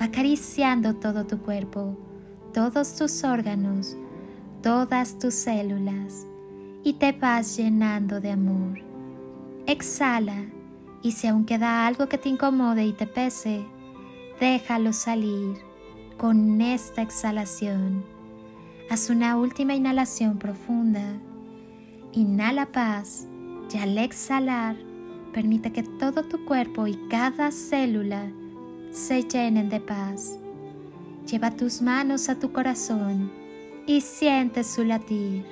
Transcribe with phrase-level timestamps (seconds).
[0.00, 1.94] acariciando todo tu cuerpo,
[2.54, 3.98] todos tus órganos,
[4.62, 6.26] todas tus células
[6.82, 8.80] y te vas llenando de amor.
[9.66, 10.46] Exhala
[11.02, 13.62] y si aún queda algo que te incomode y te pese,
[14.40, 15.58] déjalo salir
[16.16, 18.02] con esta exhalación.
[18.88, 21.04] Haz una última inhalación profunda.
[22.12, 23.28] Inhala paz
[23.72, 24.76] y al exhalar,
[25.34, 28.32] permite que todo tu cuerpo y cada célula
[28.90, 30.38] se llenen de paz.
[31.30, 33.30] Lleva tus manos a tu corazón
[33.86, 35.44] y siente su latir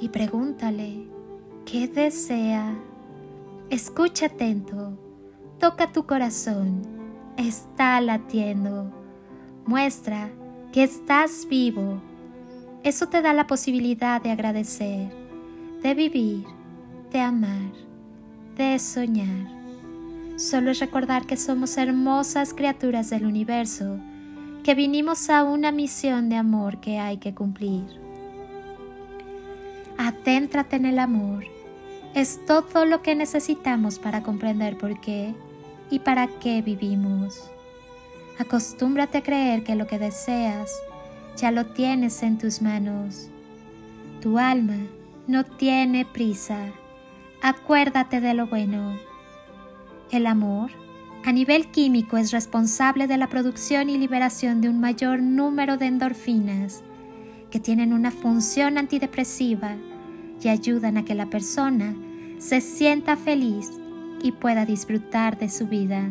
[0.00, 1.06] y pregúntale
[1.64, 2.74] qué desea.
[3.70, 4.98] Escucha atento,
[5.58, 6.82] toca tu corazón,
[7.36, 8.92] está latiendo,
[9.66, 10.30] muestra
[10.72, 12.00] que estás vivo.
[12.82, 15.10] Eso te da la posibilidad de agradecer,
[15.82, 16.44] de vivir,
[17.10, 17.72] de amar,
[18.56, 19.63] de soñar.
[20.36, 24.00] Solo es recordar que somos hermosas criaturas del universo,
[24.64, 27.84] que vinimos a una misión de amor que hay que cumplir.
[29.96, 31.44] Adéntrate en el amor.
[32.14, 35.34] Es todo lo que necesitamos para comprender por qué
[35.88, 37.48] y para qué vivimos.
[38.40, 40.72] Acostúmbrate a creer que lo que deseas
[41.36, 43.28] ya lo tienes en tus manos.
[44.20, 44.78] Tu alma
[45.28, 46.58] no tiene prisa.
[47.40, 49.13] Acuérdate de lo bueno.
[50.14, 50.70] El amor,
[51.24, 55.86] a nivel químico, es responsable de la producción y liberación de un mayor número de
[55.86, 56.84] endorfinas
[57.50, 59.74] que tienen una función antidepresiva
[60.40, 61.96] y ayudan a que la persona
[62.38, 63.72] se sienta feliz
[64.22, 66.08] y pueda disfrutar de su vida.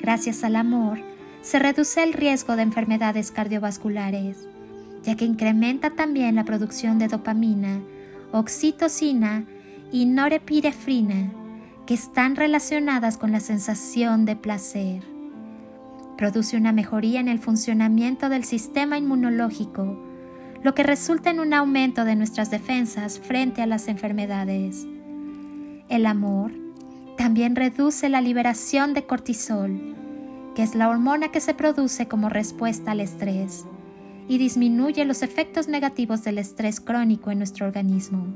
[0.00, 0.98] Gracias al amor,
[1.40, 4.48] se reduce el riesgo de enfermedades cardiovasculares,
[5.04, 7.78] ya que incrementa también la producción de dopamina,
[8.32, 9.44] oxitocina
[9.92, 11.30] y norepinefrina,
[11.86, 15.02] que están relacionadas con la sensación de placer.
[16.16, 19.98] Produce una mejoría en el funcionamiento del sistema inmunológico,
[20.62, 24.86] lo que resulta en un aumento de nuestras defensas frente a las enfermedades.
[25.90, 26.52] El amor
[27.18, 29.94] también reduce la liberación de cortisol,
[30.54, 33.66] que es la hormona que se produce como respuesta al estrés,
[34.26, 38.26] y disminuye los efectos negativos del estrés crónico en nuestro organismo,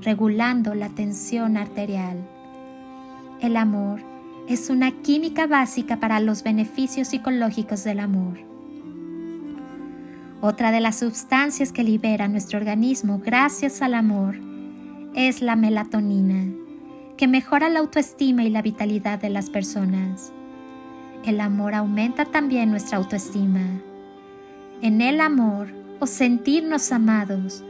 [0.00, 2.26] regulando la tensión arterial.
[3.42, 4.00] El amor
[4.46, 8.38] es una química básica para los beneficios psicológicos del amor.
[10.40, 14.36] Otra de las sustancias que libera nuestro organismo gracias al amor
[15.16, 16.54] es la melatonina,
[17.16, 20.32] que mejora la autoestima y la vitalidad de las personas.
[21.24, 23.82] El amor aumenta también nuestra autoestima.
[24.82, 25.66] En el amor
[25.98, 27.64] o sentirnos amados,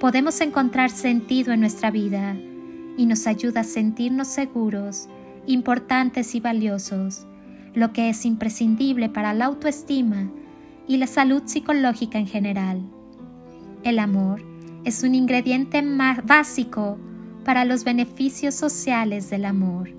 [0.00, 2.34] podemos encontrar sentido en nuestra vida
[2.96, 5.08] y nos ayuda a sentirnos seguros,
[5.48, 7.26] importantes y valiosos,
[7.74, 10.30] lo que es imprescindible para la autoestima
[10.86, 12.82] y la salud psicológica en general.
[13.82, 14.42] El amor
[14.84, 16.98] es un ingrediente más básico
[17.44, 19.90] para los beneficios sociales del amor.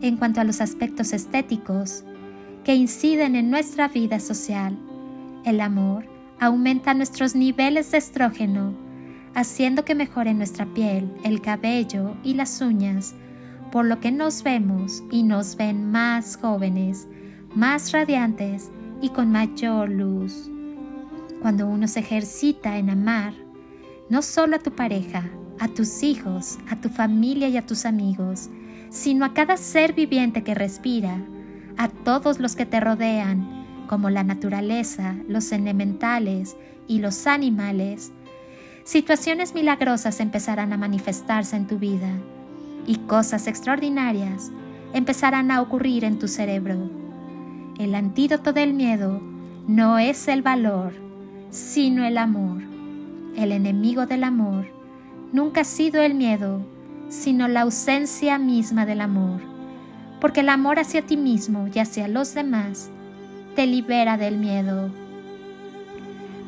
[0.00, 2.04] En cuanto a los aspectos estéticos
[2.64, 4.78] que inciden en nuestra vida social,
[5.44, 6.06] el amor
[6.40, 8.74] aumenta nuestros niveles de estrógeno,
[9.34, 13.14] haciendo que mejore nuestra piel, el cabello y las uñas,
[13.70, 17.08] por lo que nos vemos y nos ven más jóvenes,
[17.54, 20.50] más radiantes y con mayor luz.
[21.42, 23.34] Cuando uno se ejercita en amar,
[24.08, 25.28] no solo a tu pareja,
[25.58, 28.48] a tus hijos, a tu familia y a tus amigos,
[28.90, 31.18] sino a cada ser viviente que respira,
[31.76, 36.56] a todos los que te rodean, como la naturaleza, los elementales
[36.88, 38.12] y los animales,
[38.84, 42.10] situaciones milagrosas empezarán a manifestarse en tu vida
[42.86, 44.50] y cosas extraordinarias
[44.92, 46.90] empezarán a ocurrir en tu cerebro
[47.78, 49.20] el antídoto del miedo
[49.68, 50.94] no es el valor,
[51.50, 52.62] sino el amor.
[53.36, 54.66] El enemigo del amor
[55.30, 56.62] nunca ha sido el miedo,
[57.10, 59.42] sino la ausencia misma del amor,
[60.22, 62.88] porque el amor hacia ti mismo y hacia los demás
[63.56, 64.88] te libera del miedo.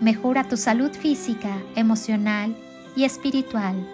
[0.00, 2.56] Mejora tu salud física, emocional
[2.96, 3.87] y espiritual.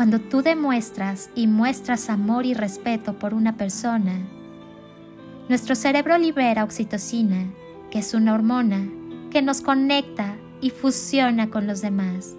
[0.00, 4.18] Cuando tú demuestras y muestras amor y respeto por una persona,
[5.50, 7.52] nuestro cerebro libera oxitocina
[7.90, 8.88] que es una hormona
[9.30, 12.34] que nos conecta y fusiona con los demás.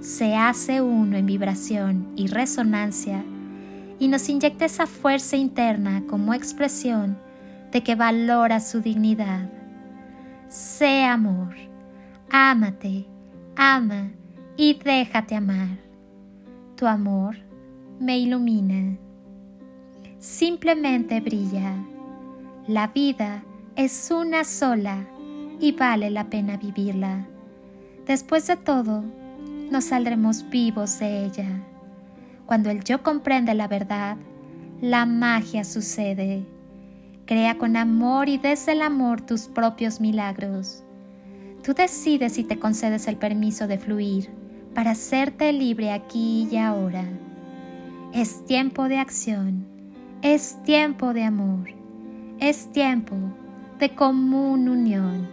[0.00, 3.24] Se hace uno en vibración y resonancia
[4.00, 7.16] y nos inyecta esa fuerza interna como expresión
[7.70, 9.48] de que valora su dignidad.
[10.48, 11.54] Sé amor,
[12.28, 13.06] ámate,
[13.54, 14.10] ama
[14.56, 15.91] y déjate amar.
[16.82, 17.36] Tu amor
[18.00, 18.98] me ilumina.
[20.18, 21.76] Simplemente brilla.
[22.66, 23.44] La vida
[23.76, 25.06] es una sola
[25.60, 27.28] y vale la pena vivirla.
[28.04, 29.04] Después de todo,
[29.70, 31.62] nos saldremos vivos de ella.
[32.46, 34.16] Cuando el yo comprende la verdad,
[34.80, 36.44] la magia sucede.
[37.26, 40.82] Crea con amor y desde el amor tus propios milagros.
[41.62, 44.41] Tú decides si te concedes el permiso de fluir
[44.74, 47.04] para hacerte libre aquí y ahora.
[48.12, 49.66] Es tiempo de acción,
[50.22, 51.68] es tiempo de amor,
[52.38, 53.16] es tiempo
[53.78, 55.28] de común unión.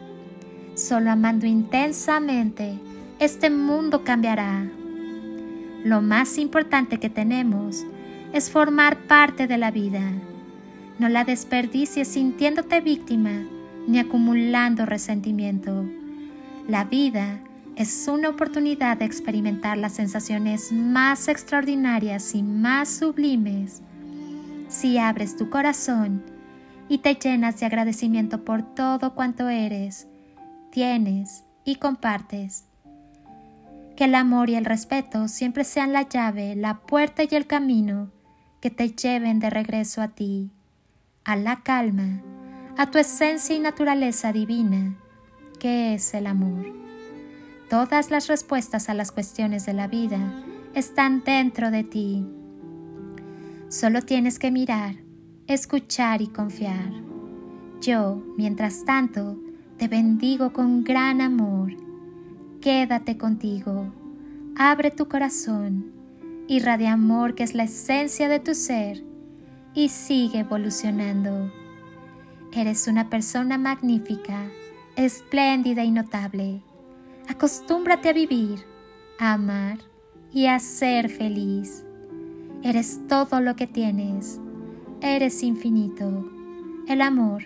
[0.76, 2.80] Solo amando intensamente,
[3.20, 4.66] este mundo cambiará.
[5.84, 7.86] Lo más importante que tenemos
[8.34, 10.02] es formar parte de la vida.
[11.00, 13.44] No la desperdicies sintiéndote víctima
[13.88, 15.86] ni acumulando resentimiento.
[16.68, 17.40] La vida
[17.80, 23.82] es una oportunidad de experimentar las sensaciones más extraordinarias y más sublimes
[24.68, 26.22] si abres tu corazón
[26.90, 30.10] y te llenas de agradecimiento por todo cuanto eres,
[30.72, 32.66] tienes y compartes.
[33.96, 38.12] Que el amor y el respeto siempre sean la llave, la puerta y el camino
[38.60, 40.52] que te lleven de regreso a ti,
[41.24, 42.22] a la calma,
[42.78, 44.98] a tu esencia y naturaleza divina,
[45.60, 46.89] que es el amor.
[47.70, 50.18] Todas las respuestas a las cuestiones de la vida
[50.74, 52.26] están dentro de ti.
[53.68, 54.96] Solo tienes que mirar,
[55.46, 56.92] escuchar y confiar.
[57.80, 59.38] Yo, mientras tanto,
[59.78, 61.74] te bendigo con gran amor.
[62.60, 63.94] Quédate contigo,
[64.58, 65.92] abre tu corazón,
[66.48, 69.04] irradia amor que es la esencia de tu ser
[69.76, 71.52] y sigue evolucionando.
[72.52, 74.48] Eres una persona magnífica,
[74.96, 76.64] espléndida y notable.
[77.30, 78.66] Acostúmbrate a vivir,
[79.20, 79.78] a amar
[80.34, 81.86] y a ser feliz.
[82.64, 84.42] Eres todo lo que tienes.
[85.00, 86.28] Eres infinito.
[86.88, 87.44] El amor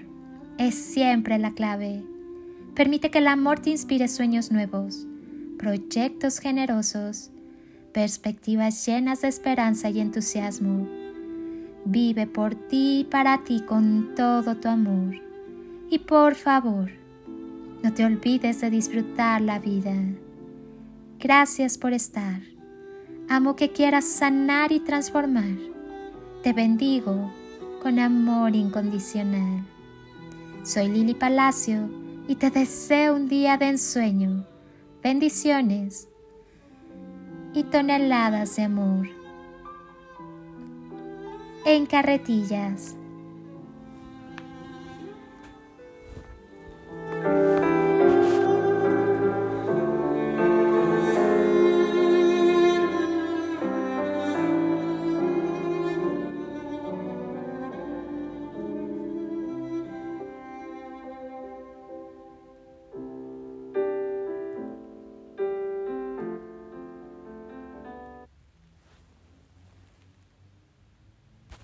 [0.58, 2.02] es siempre la clave.
[2.74, 5.06] Permite que el amor te inspire sueños nuevos,
[5.60, 7.32] proyectos generosos,
[7.92, 10.88] perspectivas llenas de esperanza y entusiasmo.
[11.84, 15.16] Vive por ti y para ti con todo tu amor.
[15.90, 17.03] Y por favor,
[17.84, 19.94] no te olvides de disfrutar la vida.
[21.20, 22.42] Gracias por estar.
[23.28, 25.58] Amo que quieras sanar y transformar.
[26.44, 27.30] Te bendigo
[27.82, 29.66] con amor incondicional.
[30.64, 31.90] Soy Lili Palacio
[32.26, 34.46] y te deseo un día de ensueño,
[35.04, 36.08] bendiciones
[37.54, 39.10] y toneladas de amor.
[41.66, 42.96] En carretillas.